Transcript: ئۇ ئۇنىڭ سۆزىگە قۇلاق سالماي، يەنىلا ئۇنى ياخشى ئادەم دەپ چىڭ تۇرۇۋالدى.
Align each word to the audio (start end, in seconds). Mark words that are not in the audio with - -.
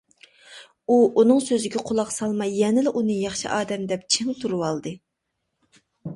ئۇ 0.87 0.95
ئۇنىڭ 1.21 1.43
سۆزىگە 1.49 1.81
قۇلاق 1.89 2.13
سالماي، 2.15 2.57
يەنىلا 2.61 2.95
ئۇنى 3.01 3.19
ياخشى 3.19 3.53
ئادەم 3.59 3.87
دەپ 3.93 4.09
چىڭ 4.17 4.35
تۇرۇۋالدى. 4.43 4.97